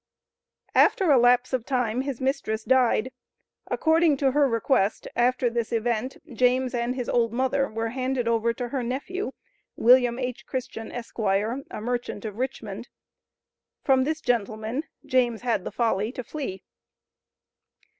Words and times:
After 0.73 1.11
a 1.11 1.19
lapse 1.19 1.53
of 1.53 1.63
time; 1.63 2.01
his 2.01 2.19
mistress 2.19 2.63
died. 2.63 3.11
According 3.67 4.17
to 4.17 4.31
her 4.31 4.49
request, 4.49 5.07
after 5.15 5.47
this 5.47 5.71
event, 5.71 6.17
James 6.33 6.73
and 6.73 6.95
his 6.95 7.07
old 7.07 7.31
mother 7.31 7.69
were 7.69 7.89
handed 7.89 8.27
over 8.27 8.51
to 8.51 8.69
her 8.69 8.81
nephew, 8.81 9.31
William 9.75 10.17
H. 10.17 10.47
Christian, 10.47 10.91
Esq., 10.91 11.19
a 11.19 11.63
merchant 11.81 12.25
of 12.25 12.39
Richmond. 12.39 12.89
From 13.83 14.03
this 14.03 14.21
gentleman, 14.21 14.85
James 15.05 15.43
had 15.43 15.65
the 15.65 15.71
folly 15.71 16.11
to 16.13 16.23
flee. 16.23 16.63